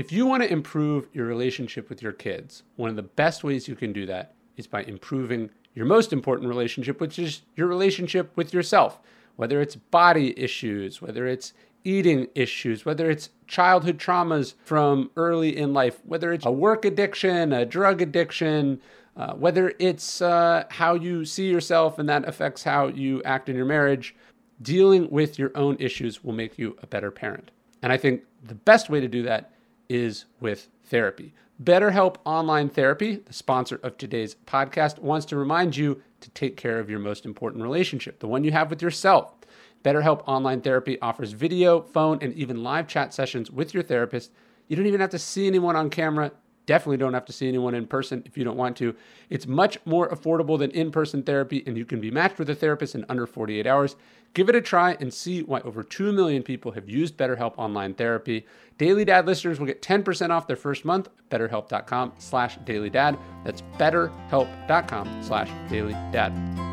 [0.00, 3.68] If you want to improve your relationship with your kids, one of the best ways
[3.68, 8.34] you can do that is by improving your most important relationship, which is your relationship
[8.34, 8.98] with yourself.
[9.36, 11.52] Whether it's body issues, whether it's
[11.84, 17.52] eating issues, whether it's childhood traumas from early in life, whether it's a work addiction,
[17.52, 18.80] a drug addiction,
[19.18, 23.54] uh, whether it's uh, how you see yourself and that affects how you act in
[23.54, 24.14] your marriage,
[24.62, 27.50] dealing with your own issues will make you a better parent.
[27.82, 29.52] And I think the best way to do that
[29.90, 31.34] is with therapy.
[31.62, 36.78] BetterHelp Online Therapy, the sponsor of today's podcast, wants to remind you to take care
[36.78, 39.34] of your most important relationship, the one you have with yourself.
[39.84, 44.30] BetterHelp Online Therapy offers video, phone, and even live chat sessions with your therapist.
[44.68, 46.32] You don't even have to see anyone on camera
[46.66, 48.94] definitely don't have to see anyone in person if you don't want to.
[49.28, 52.54] It's much more affordable than in person therapy, and you can be matched with a
[52.54, 53.96] therapist in under 48 hours.
[54.32, 57.94] Give it a try and see why over 2 million people have used BetterHelp Online
[57.94, 58.46] Therapy.
[58.78, 63.18] Daily Dad listeners will get 10% off their first month betterhelp.com slash dailydad.
[63.44, 66.69] That's betterhelp.com slash dailydad.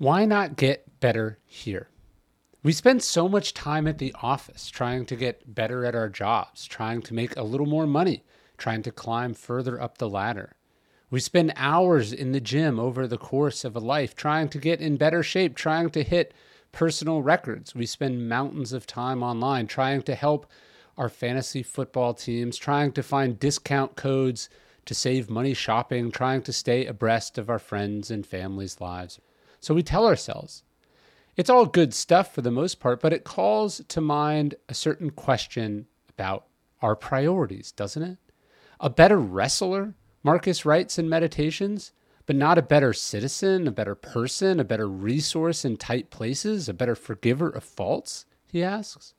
[0.00, 1.90] Why not get better here?
[2.62, 6.64] We spend so much time at the office trying to get better at our jobs,
[6.64, 8.24] trying to make a little more money,
[8.56, 10.56] trying to climb further up the ladder.
[11.10, 14.80] We spend hours in the gym over the course of a life trying to get
[14.80, 16.32] in better shape, trying to hit
[16.72, 17.74] personal records.
[17.74, 20.46] We spend mountains of time online trying to help
[20.96, 24.48] our fantasy football teams, trying to find discount codes
[24.86, 29.20] to save money shopping, trying to stay abreast of our friends' and families' lives.
[29.60, 30.64] So we tell ourselves.
[31.36, 35.10] It's all good stuff for the most part, but it calls to mind a certain
[35.10, 36.46] question about
[36.82, 38.18] our priorities, doesn't it?
[38.80, 41.92] A better wrestler, Marcus writes in Meditations,
[42.26, 46.74] but not a better citizen, a better person, a better resource in tight places, a
[46.74, 49.14] better forgiver of faults, he asks.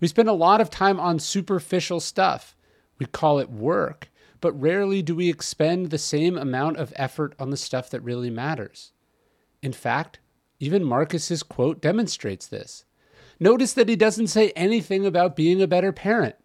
[0.00, 2.56] We spend a lot of time on superficial stuff.
[2.98, 4.10] We call it work,
[4.40, 8.30] but rarely do we expend the same amount of effort on the stuff that really
[8.30, 8.92] matters.
[9.62, 10.18] In fact,
[10.58, 12.84] even Marcus's quote demonstrates this.
[13.40, 16.36] Notice that he doesn't say anything about being a better parent.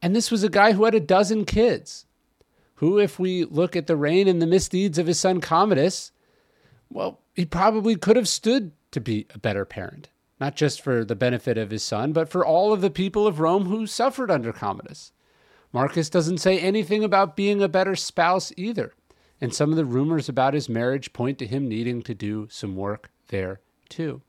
[0.00, 2.06] And this was a guy who had a dozen kids,
[2.76, 6.12] who, if we look at the reign and the misdeeds of his son Commodus,
[6.88, 10.08] well, he probably could have stood to be a better parent,
[10.40, 13.40] not just for the benefit of his son, but for all of the people of
[13.40, 15.12] Rome who suffered under Commodus.
[15.72, 18.94] Marcus doesn't say anything about being a better spouse either
[19.40, 22.76] and some of the rumors about his marriage point to him needing to do some
[22.76, 24.22] work there too.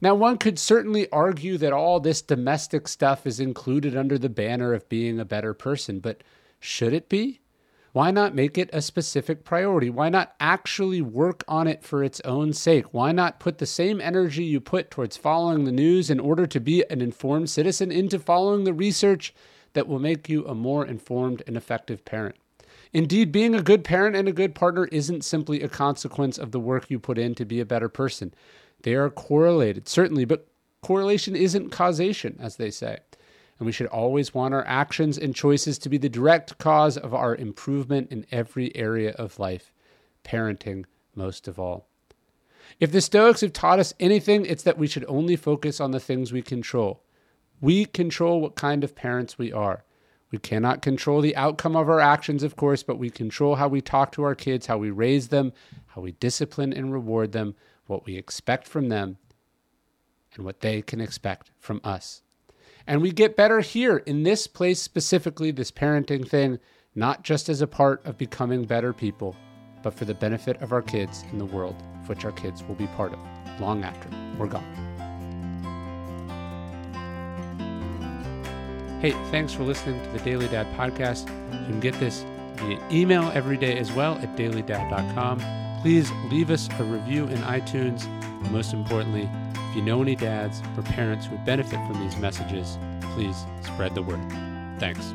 [0.00, 4.72] Now, one could certainly argue that all this domestic stuff is included under the banner
[4.74, 6.22] of being a better person, but
[6.60, 7.40] should it be?
[7.92, 9.90] Why not make it a specific priority?
[9.90, 12.94] Why not actually work on it for its own sake?
[12.94, 16.60] Why not put the same energy you put towards following the news in order to
[16.60, 19.34] be an informed citizen into following the research
[19.74, 22.36] that will make you a more informed and effective parent?
[22.92, 26.60] Indeed, being a good parent and a good partner isn't simply a consequence of the
[26.60, 28.34] work you put in to be a better person.
[28.82, 30.46] They are correlated, certainly, but
[30.82, 32.98] correlation isn't causation, as they say.
[33.58, 37.14] And we should always want our actions and choices to be the direct cause of
[37.14, 39.72] our improvement in every area of life,
[40.24, 41.86] parenting most of all.
[42.80, 46.00] If the Stoics have taught us anything, it's that we should only focus on the
[46.00, 47.02] things we control.
[47.60, 49.84] We control what kind of parents we are.
[50.32, 53.82] We cannot control the outcome of our actions, of course, but we control how we
[53.82, 55.52] talk to our kids, how we raise them,
[55.88, 57.54] how we discipline and reward them,
[57.86, 59.18] what we expect from them,
[60.34, 62.22] and what they can expect from us.
[62.86, 66.58] And we get better here in this place specifically, this parenting thing,
[66.94, 69.36] not just as a part of becoming better people,
[69.82, 72.74] but for the benefit of our kids in the world, of which our kids will
[72.74, 73.20] be part of
[73.60, 74.08] long after
[74.38, 74.91] we're gone.
[79.02, 81.28] Hey, thanks for listening to the Daily Dad podcast.
[81.50, 85.42] You can get this via email every day as well at dailydad.com.
[85.82, 88.04] Please leave us a review in iTunes.
[88.04, 92.16] And most importantly, if you know any dads or parents who would benefit from these
[92.18, 92.78] messages,
[93.16, 94.20] please spread the word.
[94.78, 95.12] Thanks.